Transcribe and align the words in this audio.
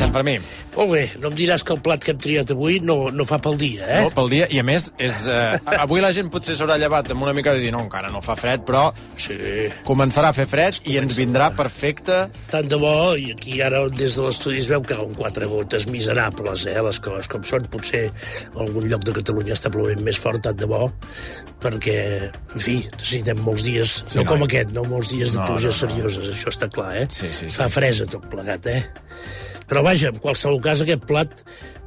Estem, 0.00 0.12
Fermí? 0.14 0.34
Molt 0.72 0.90
bé, 0.94 1.00
no 1.20 1.28
em 1.28 1.34
diràs 1.36 1.60
que 1.66 1.74
el 1.74 1.80
plat 1.84 2.00
que 2.00 2.14
hem 2.14 2.20
triat 2.22 2.50
avui 2.54 2.78
no, 2.80 2.94
no 3.12 3.24
fa 3.28 3.36
pel 3.42 3.58
dia, 3.60 3.84
eh? 3.84 3.98
No, 4.06 4.12
pel 4.14 4.30
dia, 4.32 4.46
i 4.48 4.60
a 4.60 4.64
més, 4.64 4.86
és, 5.02 5.16
eh, 5.28 5.58
avui 5.76 6.00
la 6.00 6.08
gent 6.16 6.30
potser 6.32 6.54
s'haurà 6.56 6.78
llevat 6.80 7.10
amb 7.12 7.26
una 7.26 7.34
mica 7.36 7.52
de 7.52 7.60
dir 7.60 7.72
no, 7.74 7.82
encara 7.84 8.08
no 8.08 8.22
fa 8.24 8.32
fred, 8.38 8.62
però 8.64 8.86
Sí. 9.20 9.36
començarà 9.84 10.30
a 10.30 10.36
fer 10.36 10.46
fred 10.48 10.78
i 10.88 10.96
ens 10.96 11.18
vindrà 11.18 11.50
perfecte. 11.56 12.22
Tant 12.50 12.70
de 12.70 12.78
bo, 12.80 13.12
i 13.18 13.32
aquí 13.34 13.58
ara 13.60 13.82
des 13.92 14.16
de 14.16 14.24
l'estudi 14.24 14.62
es 14.62 14.70
veu 14.70 14.80
que 14.80 14.94
cauen 14.96 15.12
quatre 15.18 15.44
gotes 15.50 15.84
miserables, 15.92 16.64
eh? 16.66 16.78
Les 16.80 17.00
coses 17.04 17.28
com 17.28 17.44
són. 17.44 17.68
Potser 17.70 18.06
algun 18.56 18.88
lloc 18.88 19.04
de 19.04 19.12
Catalunya 19.20 19.52
està 19.58 19.68
plovent 19.70 20.00
més 20.06 20.16
fort, 20.16 20.40
tant 20.42 20.56
de 20.56 20.66
bo, 20.70 20.88
perquè, 21.60 21.98
en 22.54 22.60
fi, 22.64 22.78
necessitem 22.96 23.44
molts 23.44 23.66
dies, 23.68 23.98
Sí, 24.06 24.16
no, 24.16 24.24
noi. 24.24 24.32
com 24.32 24.48
aquest, 24.48 24.72
no 24.72 24.84
molts 24.88 25.10
dies 25.12 25.34
de 25.34 25.38
No, 25.42 25.46
pluges 25.46 25.76
no, 25.82 25.88
no. 25.88 25.92
serioses, 25.92 26.32
això 26.32 26.48
està 26.48 26.70
clar, 26.72 26.96
eh? 26.96 27.06
Sí, 27.10 27.28
sí, 27.32 27.50
sí. 27.50 27.56
Fa 27.60 27.68
fresa 27.68 28.06
tot 28.08 28.24
plegat, 28.32 28.66
eh? 28.66 28.86
Però 29.70 29.84
vaja, 29.86 30.10
en 30.10 30.18
qualsevol 30.18 30.58
cas, 30.64 30.82
aquest 30.82 31.04
plat, 31.06 31.44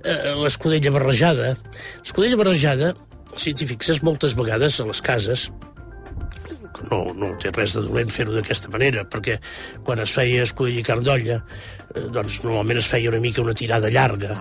eh, 0.07 0.31
l'escudella 0.39 0.93
barrejada, 0.95 1.51
l'escudella 1.99 2.39
barrejada, 2.39 2.93
si 3.35 3.51
t'hi 3.51 3.67
fixes 3.67 3.99
moltes 4.07 4.37
vegades 4.39 4.79
a 4.79 4.87
les 4.87 5.01
cases, 5.03 5.49
no, 6.89 6.99
no 7.17 7.31
té 7.41 7.51
res 7.53 7.75
de 7.77 7.83
dolent 7.85 8.11
fer-ho 8.13 8.35
d'aquesta 8.35 8.71
manera, 8.73 9.05
perquè 9.09 9.39
quan 9.85 10.01
es 10.03 10.13
feia 10.15 10.43
escudella 10.47 10.81
i 10.81 10.85
carn 10.87 11.05
d'olla, 11.05 11.39
eh, 11.93 12.05
doncs 12.13 12.39
normalment 12.45 12.81
es 12.81 12.89
feia 12.89 13.11
una 13.11 13.21
mica 13.23 13.43
una 13.43 13.55
tirada 13.57 13.91
llarga, 13.93 14.37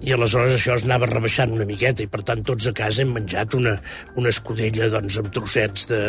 i 0.00 0.14
aleshores 0.14 0.56
això 0.56 0.76
es 0.76 0.86
anava 0.88 1.08
rebaixant 1.10 1.54
una 1.54 1.66
miqueta, 1.68 2.04
i 2.04 2.10
per 2.10 2.22
tant 2.26 2.44
tots 2.46 2.68
a 2.70 2.74
casa 2.76 3.04
hem 3.04 3.14
menjat 3.16 3.56
una, 3.58 3.76
una 4.20 4.32
escudella 4.32 4.90
doncs, 4.92 5.18
amb 5.22 5.32
trossets 5.34 5.86
de, 5.90 6.00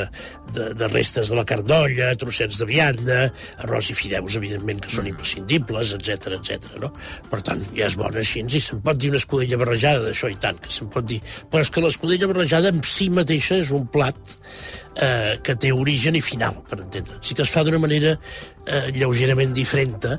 de, 0.56 0.70
de 0.78 0.92
restes 0.92 1.32
de 1.32 1.40
la 1.40 1.46
carn 1.48 1.68
d'olla, 1.68 2.12
trossets 2.22 2.60
de 2.62 2.68
vianda, 2.70 3.22
arròs 3.66 3.92
i 3.92 3.98
fideus, 3.98 4.38
evidentment, 4.40 4.84
que 4.84 4.94
són 4.94 5.10
imprescindibles, 5.12 5.96
etc 5.98 6.38
etc. 6.38 6.76
no? 6.82 6.92
Per 7.32 7.42
tant, 7.46 7.64
ja 7.78 7.88
és 7.88 7.98
bona 8.00 8.22
així, 8.22 8.42
i 8.42 8.62
se'n 8.64 8.82
pot 8.84 9.00
dir 9.00 9.12
una 9.12 9.22
escudella 9.22 9.60
barrejada 9.62 10.06
d'això 10.08 10.30
i 10.32 10.38
tant, 10.42 10.60
que 10.62 10.72
se'n 10.74 10.90
pot 10.92 11.06
dir. 11.08 11.22
Però 11.52 11.64
és 11.64 11.72
que 11.72 11.84
l'escudella 11.84 12.30
barrejada 12.32 12.72
en 12.74 12.82
si 12.88 13.10
mateixa 13.14 13.60
és 13.62 13.72
un 13.76 13.88
plat 13.92 14.36
eh, 14.96 15.38
que 15.44 15.56
té 15.56 15.72
origen 15.74 16.16
i 16.16 16.24
final, 16.26 16.62
per 16.70 16.82
entendre. 16.82 17.20
Sí 17.22 17.38
que 17.38 17.46
es 17.46 17.54
fa 17.54 17.64
d'una 17.68 17.82
manera 17.82 18.18
eh, 18.66 18.90
lleugerament 18.96 19.54
diferent, 19.56 20.10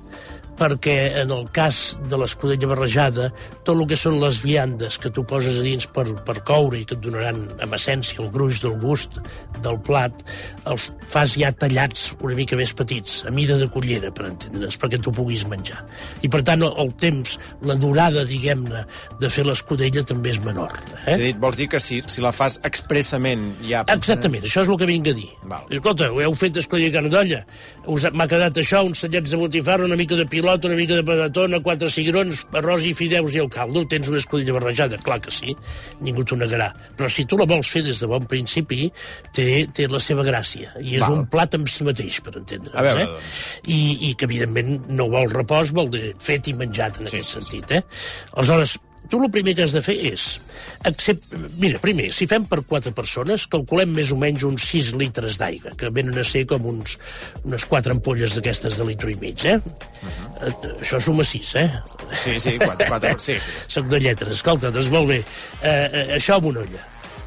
perquè 0.59 0.97
en 1.23 1.33
el 1.35 1.47
cas 1.55 1.97
de 2.11 2.19
l'escudella 2.21 2.69
barrejada, 2.71 3.31
tot 3.65 3.75
el 3.75 3.87
que 3.91 3.97
són 3.99 4.19
les 4.23 4.41
viandes 4.45 4.99
que 5.01 5.11
tu 5.15 5.25
poses 5.29 5.59
a 5.59 5.65
dins 5.65 5.89
per, 5.95 6.05
per 6.27 6.39
coure 6.47 6.79
i 6.79 6.85
que 6.89 6.97
et 6.99 7.03
donaran, 7.03 7.41
amb 7.65 7.77
essència, 7.79 8.21
el 8.23 8.31
gruix 8.35 8.61
del 8.63 8.77
gust 8.83 9.19
del 9.65 9.79
plat, 9.87 10.25
els 10.71 10.91
fas 11.13 11.37
ja 11.39 11.53
tallats 11.57 12.13
una 12.21 12.37
mica 12.39 12.59
més 12.59 12.75
petits, 12.77 13.23
a 13.27 13.33
mida 13.35 13.57
de 13.61 13.69
cullera, 13.73 14.13
per 14.15 14.29
entendre's, 14.29 14.79
perquè 14.81 15.01
tu 15.03 15.15
puguis 15.15 15.45
menjar. 15.51 15.81
I, 16.23 16.31
per 16.33 16.43
tant, 16.47 16.65
el, 16.67 16.75
el 16.85 16.93
temps, 17.01 17.39
la 17.67 17.79
durada, 17.81 18.27
diguem-ne, 18.29 18.85
de 19.23 19.33
fer 19.33 19.47
l'escudella 19.49 20.05
també 20.07 20.35
és 20.35 20.41
menor. 20.45 20.77
Eh? 21.07 21.15
Eh? 21.15 21.19
Dit, 21.29 21.43
vols 21.43 21.59
dir 21.59 21.69
que 21.73 21.81
si, 21.83 22.03
si 22.13 22.25
la 22.25 22.35
fas 22.37 22.61
expressament 22.69 23.49
ja... 23.65 23.83
Exactament, 23.93 24.47
això 24.47 24.62
és 24.63 24.69
el 24.73 24.79
que 24.81 24.87
vinc 24.89 25.09
a 25.11 25.15
dir. 25.17 25.29
Val. 25.51 25.67
Escolta, 25.71 26.09
ho 26.13 26.21
heu 26.23 26.35
fet 26.39 26.57
escollir 26.63 26.91
carn 26.95 27.11
d'olla. 27.13 27.43
Us- 27.87 28.09
M'ha 28.13 28.27
quedat 28.31 28.57
això, 28.63 28.83
uns 28.87 29.01
tallets 29.05 29.31
de 29.31 29.37
botifarra, 29.41 29.85
una 29.85 29.97
mica 29.97 30.17
de 30.19 30.27
pilota, 30.27 30.69
una 30.69 30.77
mica 30.79 30.95
de 30.99 31.05
patatona, 31.07 31.61
quatre 31.61 31.91
cigrons, 31.91 32.45
arròs 32.53 32.85
i 32.87 32.95
fideus 32.95 33.35
i 33.35 33.43
el 33.43 33.51
caldo. 33.51 33.85
Tens 33.89 34.09
una 34.09 34.19
escudella 34.23 34.53
barrejada? 34.59 34.99
Clar 35.03 35.21
que 35.21 35.31
sí, 35.31 35.57
ningú 36.01 36.25
t'ho 36.25 36.37
negarà. 36.37 36.71
Però 36.97 37.09
si 37.11 37.25
tu 37.27 37.37
la 37.39 37.47
vols 37.47 37.69
fer 37.69 37.83
des 37.83 38.01
de 38.01 38.07
bon 38.11 38.25
principi, 38.31 38.91
té, 39.35 39.67
té 39.75 39.89
la 39.89 40.01
seva 40.01 40.23
gràcia. 40.27 40.73
I 40.81 40.97
és 40.97 41.03
Val. 41.03 41.13
un 41.21 41.27
plat 41.27 41.55
en 41.59 41.67
si 41.67 41.85
mateix, 41.85 42.21
per. 42.23 42.33
A 42.75 42.83
veure, 42.83 43.03
eh? 43.03 43.07
doncs. 43.07 43.43
I, 43.67 43.81
I 44.11 44.15
que, 44.15 44.25
evidentment, 44.31 44.87
no 44.89 45.09
vol 45.13 45.29
repòs, 45.33 45.73
vol 45.75 45.91
dir 45.91 46.15
fet 46.23 46.49
i 46.49 46.55
menjat, 46.55 47.01
en 47.01 47.07
Sí, 47.09 47.17
aquest 47.19 47.29
sí, 47.31 47.41
sentit. 47.41 47.71
Eh? 47.71 47.83
Aleshores, 48.35 48.79
tu 49.11 49.21
el 49.23 49.31
primer 49.31 49.55
que 49.57 49.67
has 49.67 49.75
de 49.75 49.83
fer 49.85 49.97
és... 50.13 50.27
Accept... 50.89 51.35
Mira, 51.63 51.79
primer, 51.83 52.09
si 52.15 52.27
fem 52.31 52.45
per 52.51 52.61
quatre 52.67 52.91
persones, 52.97 53.45
calculem 53.51 53.93
més 53.95 54.11
o 54.15 54.19
menys 54.19 54.43
uns 54.47 54.65
6 54.71 54.93
litres 54.99 55.39
d'aigua, 55.39 55.75
que 55.79 55.91
venen 55.95 56.19
a 56.19 56.25
ser 56.27 56.43
com 56.51 56.65
uns, 56.71 56.97
unes 57.45 57.67
quatre 57.71 57.95
ampolles 57.95 58.35
d'aquestes 58.37 58.81
de 58.81 58.87
litro 58.89 59.11
i 59.13 59.17
mig, 59.21 59.45
eh? 59.47 59.59
Uh 59.59 60.49
-huh. 60.49 60.73
Això 60.81 61.01
suma 61.01 61.25
6, 61.25 61.55
eh? 61.57 61.71
Sí, 62.25 62.41
sí, 62.41 62.59
quatre, 62.59 62.89
quatre, 62.89 63.15
sí, 63.27 63.35
sí. 63.35 63.51
Soc 63.69 63.87
de 63.89 64.01
lletres. 64.01 64.35
Escolta, 64.35 64.71
doncs 64.71 64.91
molt 64.91 65.09
bé. 65.09 65.25
Eh, 65.63 65.91
eh, 65.93 66.17
això 66.19 66.37
amb 66.37 66.47
una 66.47 66.61
olla. 66.61 66.83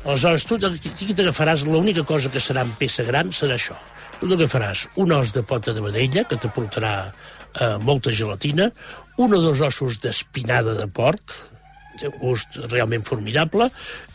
Aleshores, 0.05 0.43
tu 0.45 0.55
aquí 0.55 1.13
t'agafaràs, 1.13 1.63
l'única 1.65 2.03
cosa 2.03 2.29
que 2.29 2.39
serà 2.39 2.61
en 2.61 2.75
peça 2.77 3.03
gran 3.03 3.31
serà 3.31 3.55
això. 3.55 3.75
Tu 4.19 4.27
t'agafaràs 4.27 4.87
un 5.01 5.11
os 5.11 5.31
de 5.33 5.41
pota 5.41 5.73
de 5.73 5.81
vedella, 5.81 6.23
que 6.23 6.37
t'aportarà 6.37 7.11
eh, 7.59 7.77
molta 7.81 8.11
gelatina, 8.11 8.69
un 9.17 9.33
o 9.33 9.41
dos 9.41 9.61
ossos 9.61 9.99
d'espinada 10.03 10.75
de 10.75 10.87
porc, 10.87 11.33
té 11.99 12.11
un 12.11 12.19
gust 12.21 12.59
realment 12.67 13.05
formidable, 13.07 13.69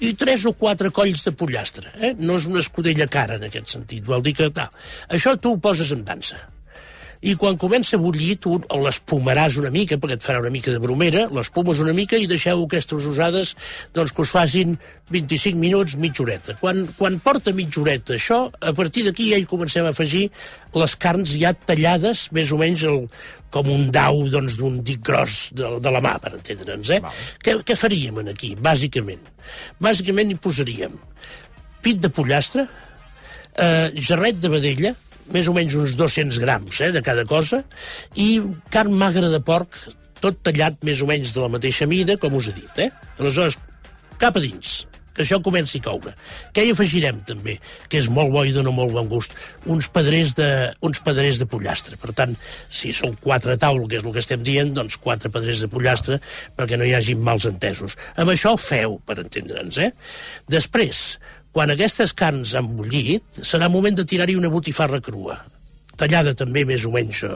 i 0.05 0.15
tres 0.19 0.47
o 0.49 0.55
quatre 0.59 0.93
colls 0.95 1.27
de 1.27 1.35
pollastre. 1.37 1.93
Eh? 2.01 2.15
No 2.19 2.39
és 2.41 2.49
una 2.51 2.63
escudella 2.65 3.09
cara, 3.11 3.41
en 3.41 3.49
aquest 3.49 3.77
sentit. 3.77 4.05
Vol 4.07 4.25
dir 4.27 4.37
que... 4.39 4.51
Tal. 4.55 4.73
Això 5.15 5.37
tu 5.39 5.55
ho 5.55 5.61
poses 5.63 5.93
en 5.95 6.03
dansa. 6.07 6.41
I 7.20 7.34
quan 7.36 7.58
comença 7.60 7.98
a 7.98 8.00
bullir, 8.00 8.38
tu 8.41 8.54
l'espumaràs 8.56 9.58
una 9.60 9.70
mica, 9.72 9.98
perquè 10.00 10.16
et 10.16 10.25
farà 10.25 10.41
una 10.41 10.53
mica 10.53 10.72
de 10.72 10.81
bromera, 10.81 11.26
l'espumes 11.36 11.82
una 11.84 11.92
mica 11.97 12.16
i 12.16 12.28
deixeu 12.31 12.62
aquestes 12.64 13.04
usades 13.10 13.53
doncs, 13.92 14.14
que 14.16 14.25
us 14.25 14.32
facin 14.32 14.78
25 15.12 15.60
minuts, 15.60 15.98
mitja 16.00 16.25
horeta. 16.25 16.56
Quan, 16.62 16.86
quan 16.97 17.19
porta 17.20 17.53
mitja 17.56 17.82
horeta 17.82 18.16
això, 18.16 18.47
a 18.48 18.72
partir 18.76 19.04
d'aquí 19.04 19.28
ja 19.34 19.41
hi 19.41 19.44
comencem 19.50 19.84
a 19.84 19.92
afegir 19.92 20.31
les 20.81 20.97
carns 20.97 21.34
ja 21.36 21.53
tallades, 21.53 22.31
més 22.32 22.54
o 22.56 22.60
menys 22.60 22.86
el, 22.88 23.04
com 23.52 23.69
un 23.69 23.91
dau 23.92 24.25
doncs, 24.32 24.56
d'un 24.56 24.81
dic 24.87 25.04
gros 25.04 25.50
de, 25.52 25.76
de 25.82 25.92
la 25.92 26.00
mà, 26.00 26.16
per 26.22 26.32
entendre'ns. 26.38 26.94
Eh? 26.97 27.02
Què, 27.44 27.58
què 27.66 27.76
faríem 27.76 28.22
aquí, 28.31 28.54
bàsicament? 28.56 29.28
Bàsicament 29.82 30.32
hi 30.32 30.41
posaríem 30.41 30.97
pit 31.81 32.00
de 32.00 32.10
pollastre, 32.12 32.66
eh, 33.56 33.91
jarret 33.97 34.41
de 34.41 34.48
vedella, 34.52 34.94
més 35.35 35.49
o 35.51 35.55
menys 35.57 35.77
uns 35.79 35.97
200 35.99 36.41
grams 36.43 36.83
eh, 36.83 36.93
de 36.95 37.03
cada 37.07 37.25
cosa, 37.29 37.63
i 38.19 38.41
carn 38.75 38.95
magra 38.99 39.31
de 39.33 39.41
porc, 39.45 39.79
tot 40.21 40.43
tallat 40.45 40.83
més 40.87 41.01
o 41.01 41.09
menys 41.09 41.35
de 41.35 41.43
la 41.43 41.53
mateixa 41.53 41.89
mida, 41.89 42.19
com 42.21 42.37
us 42.37 42.51
he 42.51 42.57
dit. 42.57 42.87
Eh? 42.87 42.91
Aleshores, 43.19 43.57
cap 44.21 44.37
a 44.37 44.43
dins, 44.43 44.83
que 45.15 45.25
això 45.25 45.41
comenci 45.45 45.81
a 45.81 45.85
coure. 45.85 46.13
Què 46.55 46.65
hi 46.65 46.75
afegirem, 46.75 47.23
també, 47.29 47.57
que 47.91 47.99
és 48.01 48.09
molt 48.13 48.33
bo 48.35 48.45
i 48.47 48.55
dona 48.55 48.73
molt 48.75 48.95
bon 48.95 49.09
gust? 49.11 49.35
Uns 49.71 49.91
pedrers 49.93 50.35
de, 50.39 50.49
uns 50.87 51.03
pedrers 51.05 51.41
de 51.41 51.49
pollastre. 51.51 51.99
Per 52.01 52.15
tant, 52.17 52.37
si 52.73 52.95
són 52.97 53.17
quatre 53.21 53.57
taul, 53.61 53.83
que 53.89 53.99
és 53.99 54.07
el 54.07 54.15
que 54.15 54.23
estem 54.23 54.45
dient, 54.47 54.73
doncs 54.77 55.01
quatre 55.03 55.33
pedrers 55.33 55.65
de 55.65 55.71
pollastre, 55.73 56.21
perquè 56.57 56.79
no 56.79 56.89
hi 56.89 56.95
hagi 56.97 57.19
mals 57.19 57.49
entesos. 57.51 57.99
Amb 58.17 58.33
això 58.33 58.55
feu, 58.61 59.01
per 59.07 59.19
entendre'ns, 59.25 59.81
eh? 59.83 59.91
Després, 60.51 61.19
quan 61.53 61.72
aquestes 61.72 62.12
carns 62.16 62.55
han 62.55 62.69
bullit, 62.77 63.43
serà 63.43 63.69
moment 63.72 63.97
de 63.99 64.06
tirar-hi 64.06 64.37
una 64.38 64.53
botifarra 64.53 65.00
crua 65.03 65.41
tallada 66.00 66.34
també 66.37 66.65
més 66.69 66.84
o 66.88 66.93
menys 66.94 67.22
eh, 67.27 67.31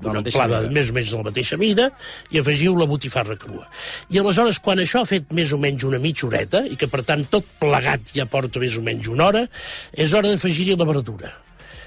una 0.00 0.20
mateixa 0.20 0.44
amplada 0.44 0.62
mida. 0.64 0.74
més 0.78 0.90
o 0.90 0.96
menys 0.96 1.10
de 1.12 1.18
la 1.18 1.26
mateixa 1.26 1.58
mida, 1.60 1.86
i 2.32 2.40
afegiu 2.40 2.76
la 2.78 2.88
botifarra 2.88 3.36
crua. 3.40 3.66
I 4.12 4.20
aleshores, 4.22 4.60
quan 4.64 4.80
això 4.82 5.02
ha 5.02 5.08
fet 5.08 5.32
més 5.36 5.52
o 5.52 5.60
menys 5.60 5.86
una 5.88 6.00
mitja 6.02 6.26
horeta, 6.28 6.62
i 6.64 6.78
que 6.80 6.88
per 6.92 7.02
tant 7.08 7.26
tot 7.32 7.48
plegat 7.60 8.14
ja 8.16 8.28
porta 8.30 8.62
més 8.62 8.76
o 8.78 8.84
menys 8.86 9.10
una 9.12 9.28
hora, 9.28 9.44
és 9.92 10.16
hora 10.16 10.32
d'afegir-hi 10.32 10.76
la 10.78 10.88
verdura. 10.88 11.32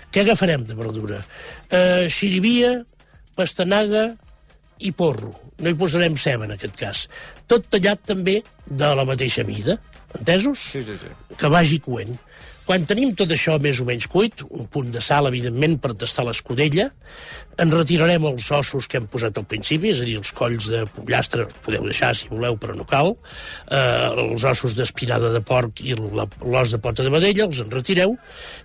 Què 0.10 0.26
agafarem 0.26 0.66
de 0.66 0.78
verdura? 0.78 1.22
Eh, 1.70 2.08
xirivia, 2.14 2.80
pastanaga 3.38 4.10
i 4.80 4.92
porro. 4.96 5.34
No 5.60 5.70
hi 5.70 5.78
posarem 5.78 6.16
ceba, 6.18 6.48
en 6.48 6.56
aquest 6.56 6.78
cas. 6.80 7.06
Tot 7.52 7.68
tallat 7.74 8.02
també 8.08 8.40
de 8.66 8.90
la 8.96 9.06
mateixa 9.08 9.44
mida. 9.48 9.78
Entesos? 10.18 10.60
Sí, 10.72 10.82
sí, 10.84 10.96
sí. 10.98 11.12
que 11.38 11.52
vagi 11.52 11.80
coent. 11.84 12.18
Quan 12.70 12.84
tenim 12.86 13.16
tot 13.18 13.32
això 13.34 13.56
més 13.58 13.80
o 13.82 13.86
menys 13.88 14.06
cuit, 14.14 14.44
un 14.46 14.68
punt 14.70 14.92
de 14.94 15.02
sal, 15.02 15.26
evidentment, 15.26 15.80
per 15.82 15.96
tastar 15.98 16.28
l'escudella, 16.28 16.86
en 17.58 17.72
retirarem 17.74 18.28
els 18.30 18.46
ossos 18.54 18.86
que 18.86 19.00
hem 19.00 19.08
posat 19.10 19.40
al 19.42 19.48
principi, 19.50 19.90
és 19.90 20.04
a 20.04 20.06
dir, 20.06 20.20
els 20.22 20.30
colls 20.38 20.68
de 20.70 20.84
pollastre, 20.94 21.48
els 21.48 21.64
podeu 21.66 21.88
deixar 21.90 22.12
si 22.14 22.30
voleu, 22.30 22.60
però 22.62 22.76
no 22.78 22.86
cal, 22.90 23.16
eh, 23.74 23.80
els 24.28 24.46
ossos 24.52 24.78
d'espinada 24.78 25.34
de 25.34 25.42
porc 25.42 25.82
i 25.82 25.98
l'os 25.98 26.76
de 26.76 26.82
pota 26.84 27.06
de 27.06 27.14
vedella, 27.16 27.50
els 27.50 27.64
en 27.66 27.74
retireu, 27.74 28.14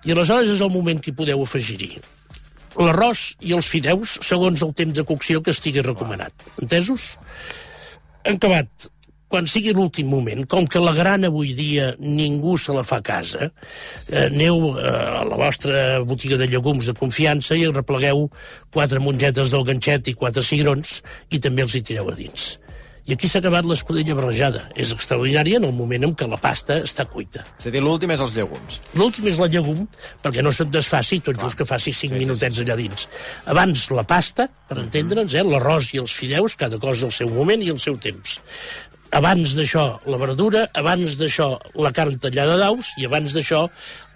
i 0.05 0.13
aleshores 0.13 0.53
és 0.53 0.61
el 0.61 0.73
moment 0.75 1.01
que 1.01 1.17
podeu 1.17 1.41
afegir-hi 1.47 1.95
l'arròs 2.75 3.21
i 3.47 3.53
els 3.55 3.69
fideus 3.71 4.17
segons 4.27 4.63
el 4.67 4.73
temps 4.75 4.97
de 4.97 5.05
cocció 5.07 5.43
que 5.43 5.53
estigui 5.55 5.83
recomanat. 5.85 6.35
Entesos? 6.63 7.13
En 8.25 8.39
acabat, 8.41 8.89
quan 9.35 9.49
sigui 9.51 9.73
l'últim 9.75 10.07
moment, 10.07 10.45
com 10.47 10.69
que 10.71 10.79
la 10.79 10.93
gran 10.95 11.27
avui 11.27 11.57
dia 11.59 11.89
ningú 11.99 12.55
se 12.55 12.71
la 12.71 12.85
fa 12.87 13.01
a 13.01 13.03
casa, 13.03 13.49
eh, 14.07 14.29
aneu 14.29 14.77
eh, 14.79 14.87
a 14.87 15.25
la 15.27 15.39
vostra 15.41 15.81
botiga 16.07 16.39
de 16.39 16.47
llegums 16.47 16.87
de 16.87 16.95
confiança 16.95 17.59
i 17.59 17.67
replegueu 17.67 18.29
quatre 18.71 19.03
mongetes 19.03 19.51
del 19.51 19.67
ganxet 19.67 20.13
i 20.13 20.15
quatre 20.15 20.45
cigrons 20.47 21.01
i 21.35 21.43
també 21.43 21.67
els 21.67 21.75
hi 21.75 21.83
tireu 21.83 22.13
a 22.13 22.15
dins. 22.15 22.53
I 23.05 23.19
aquí 23.19 23.29
s'ha 23.29 23.43
acabat 23.43 23.67
l'escudella 23.69 24.15
barrejada. 24.17 24.63
És 24.81 24.95
extraordinària 24.95 25.59
en 25.59 25.67
el 25.67 25.75
moment 25.77 26.07
en 26.07 26.15
què 26.17 26.31
la 26.31 26.39
pasta 26.41 26.79
està 26.87 27.05
cuita. 27.05 27.43
És 27.59 27.67
a 27.69 27.75
dir, 27.75 27.83
l'últim 27.85 28.15
és 28.15 28.23
els 28.25 28.33
llegums. 28.39 28.79
L'últim 28.97 29.27
és 29.29 29.37
la 29.43 29.51
llegum, 29.53 29.83
perquè 30.23 30.47
no 30.47 30.55
se't 30.55 30.73
desfaci, 30.73 31.19
tot 31.27 31.43
just 31.43 31.59
que 31.59 31.67
faci 31.69 31.93
5 31.93 31.99
Sí, 31.99 32.07
sí, 32.07 32.15
sí, 32.15 32.23
minutets 32.23 32.63
allà 32.63 32.79
dins. 32.79 33.05
Abans 33.53 33.91
la 33.93 34.07
pasta, 34.09 34.49
per 34.71 34.79
entendre'ns, 34.87 35.37
eh, 35.37 35.45
l'arròs 35.45 35.93
i 35.93 36.01
els 36.01 36.17
fideus, 36.17 36.57
cada 36.57 36.81
cosa 36.81 37.11
al 37.11 37.13
seu 37.13 37.29
moment 37.29 37.67
i 37.67 37.75
al 37.75 37.83
seu 37.83 37.99
temps. 38.01 38.39
Abans 39.15 39.53
d'això, 39.55 39.85
la 40.11 40.19
verdura, 40.19 40.65
abans 40.75 41.15
d'això, 41.21 41.53
la 41.79 41.93
carn 41.95 42.17
tallada 42.19 42.57
d'aus, 42.59 42.89
i 42.99 43.05
abans 43.07 43.31
d'això, 43.37 43.61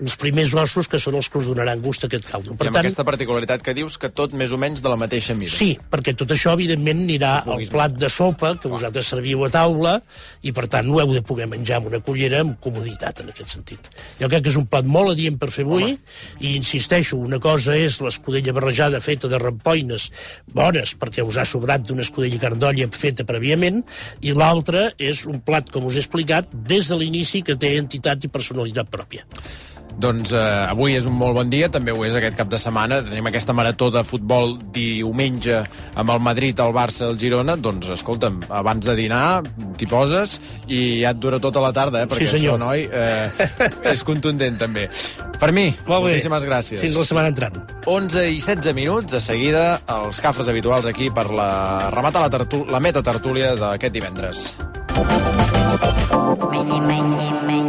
els 0.02 0.16
primers 0.18 0.50
ossos, 0.58 0.88
que 0.90 0.98
són 0.98 1.14
els 1.20 1.28
que 1.30 1.38
us 1.38 1.46
donaran 1.46 1.78
gust 1.84 2.02
a 2.02 2.08
aquest 2.08 2.26
caldo. 2.26 2.56
Per 2.58 2.66
I 2.66 2.72
amb 2.72 2.80
aquesta 2.80 3.04
particularitat 3.06 3.62
que 3.62 3.76
dius 3.78 3.94
que 4.02 4.10
tot 4.10 4.34
més 4.34 4.50
o 4.50 4.58
menys 4.58 4.82
de 4.82 4.90
la 4.90 4.96
mateixa 4.98 5.36
mida. 5.38 5.54
Sí, 5.54 5.76
perquè 5.92 6.16
tot 6.18 6.34
això, 6.34 6.56
evidentment, 6.58 7.04
anirà 7.06 7.36
al 7.46 7.62
plat 7.70 7.94
de 7.94 8.10
sopa 8.10 8.56
que 8.58 8.72
vosaltres 8.72 9.06
serviu 9.14 9.44
a 9.46 9.52
taula 9.54 9.94
i, 10.42 10.50
per 10.56 10.66
tant, 10.66 10.90
ho 10.90 10.98
heu 10.98 11.14
de 11.14 11.22
poder 11.22 11.46
menjar 11.46 11.78
amb 11.78 11.92
una 11.92 12.02
cullera 12.02 12.42
amb 12.42 12.58
comoditat, 12.58 13.22
en 13.22 13.30
aquest 13.30 13.54
sentit. 13.54 13.90
Jo 14.18 14.26
crec 14.26 14.48
que 14.48 14.50
és 14.50 14.58
un 14.58 14.66
plat 14.66 14.86
molt 14.98 15.14
adient 15.14 15.38
per 15.38 15.52
fer 15.54 15.66
avui 15.68 15.92
i, 15.92 16.56
insisteixo, 16.56 17.20
una 17.22 17.38
cosa 17.38 17.78
és 17.78 18.00
l'escudella 18.02 18.56
barrejada 18.56 18.98
feta 19.04 19.30
de 19.30 19.38
rampoines 19.38 20.10
bones, 20.58 20.96
perquè 20.98 21.22
us 21.22 21.38
ha 21.38 21.46
sobrat 21.46 21.86
d'una 21.86 22.02
escudella 22.02 22.42
carn 22.42 22.58
d'olla 22.58 22.90
feta 22.98 23.22
prèviament, 23.28 23.84
i 24.26 24.34
l'altra 24.34 24.87
és 24.98 25.24
un 25.28 25.40
plat, 25.44 25.68
com 25.70 25.88
us 25.88 25.98
he 25.98 26.04
explicat, 26.04 26.48
des 26.52 26.88
de 26.88 26.98
l'inici 27.00 27.42
que 27.42 27.58
té 27.58 27.76
entitat 27.78 28.24
i 28.24 28.32
personalitat 28.32 28.90
pròpia. 28.92 29.26
Doncs 29.98 30.30
eh, 30.30 30.40
avui 30.70 30.94
és 30.94 31.06
un 31.10 31.16
molt 31.18 31.34
bon 31.34 31.48
dia, 31.50 31.66
també 31.74 31.90
ho 31.90 32.04
és 32.06 32.14
aquest 32.14 32.36
cap 32.38 32.50
de 32.50 32.60
setmana. 32.62 33.00
Tenim 33.02 33.26
aquesta 33.30 33.54
marató 33.56 33.88
de 33.90 34.04
futbol 34.06 34.54
diumenge 34.74 35.58
amb 35.98 36.14
el 36.14 36.22
Madrid, 36.22 36.60
el 36.62 36.74
Barça, 36.76 37.08
el 37.10 37.18
Girona. 37.18 37.56
Doncs, 37.58 37.90
escolta'm, 37.96 38.44
abans 38.60 38.86
de 38.86 38.94
dinar 38.98 39.24
t'hi 39.78 39.88
poses 39.90 40.36
i 40.70 41.00
ja 41.02 41.10
et 41.10 41.18
dura 41.18 41.42
tota 41.42 41.62
la 41.62 41.72
tarda, 41.74 42.04
eh? 42.04 42.10
perquè 42.10 42.30
senyor. 42.30 42.54
això, 42.54 42.62
noi, 42.62 42.86
eh, 42.86 43.90
és 43.92 44.06
contundent, 44.06 44.58
també. 44.62 44.86
Per 45.38 45.50
mi, 45.50 45.68
Molt 45.86 46.06
bé. 46.06 46.14
moltíssimes 46.14 46.46
gràcies. 46.46 46.82
Fins 46.82 46.98
la 46.98 47.06
setmana 47.06 47.34
entrant. 47.34 47.58
11 47.90 48.26
i 48.36 48.40
16 48.42 48.74
minuts, 48.78 49.10
de 49.18 49.22
seguida, 49.22 49.66
els 49.98 50.22
cafres 50.22 50.50
habituals 50.50 50.86
aquí 50.86 51.10
per 51.14 51.26
la 51.30 51.90
rematar 51.94 52.26
la, 52.26 52.48
la 52.70 52.82
meta 52.82 53.02
tertúlia 53.06 53.54
d'aquest 53.58 53.98
divendres. 53.98 54.48
Many, 54.98 56.80
many, 56.80 57.30
many. 57.46 57.67